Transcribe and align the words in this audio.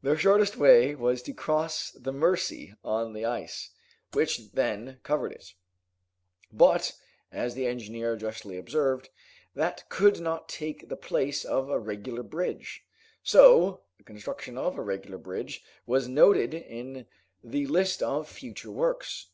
Their 0.00 0.16
shortest 0.16 0.56
way 0.56 0.94
was 0.94 1.22
to 1.22 1.32
cross 1.34 1.90
the 1.90 2.12
Mercy 2.12 2.72
on 2.84 3.14
the 3.14 3.24
ice, 3.24 3.70
which 4.12 4.52
then 4.52 5.00
covered 5.02 5.32
it. 5.32 5.54
"But," 6.52 6.96
as 7.32 7.56
the 7.56 7.66
engineer 7.66 8.14
justly 8.14 8.58
observed, 8.58 9.08
"that 9.56 9.88
could 9.88 10.20
not 10.20 10.48
take 10.48 10.88
the 10.88 10.94
place 10.94 11.44
of 11.44 11.68
a 11.68 11.80
regular 11.80 12.22
bridge!" 12.22 12.84
So, 13.24 13.80
the 13.98 14.04
construction 14.04 14.56
of 14.56 14.78
a 14.78 14.82
regular 14.82 15.18
bridge 15.18 15.64
was 15.84 16.06
noted 16.06 16.54
in 16.54 17.06
the 17.42 17.66
list 17.66 18.04
of 18.04 18.28
future 18.28 18.70
works. 18.70 19.30